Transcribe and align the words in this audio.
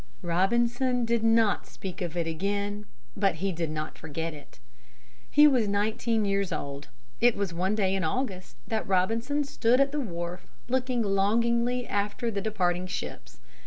Robinson 0.23 1.05
did 1.05 1.23
not 1.23 1.67
speak 1.67 2.01
of 2.01 2.17
it 2.17 2.25
again, 2.25 2.87
but 3.15 3.35
he 3.35 3.51
did 3.51 3.69
not 3.69 3.99
forget 3.99 4.33
it. 4.33 4.57
He 5.29 5.45
was 5.45 5.67
nineteen 5.67 6.25
years 6.25 6.51
old. 6.51 6.87
It 7.19 7.35
was 7.37 7.53
one 7.53 7.75
day 7.75 7.93
in 7.93 8.03
August 8.03 8.55
that 8.65 8.87
Robinson 8.87 9.43
stood 9.43 9.79
at 9.79 9.91
the 9.91 10.01
wharf 10.01 10.47
looking 10.67 11.03
longingly 11.03 11.87
after 11.87 12.31
the 12.31 12.41
departing 12.41 12.87
ships. 12.87 13.39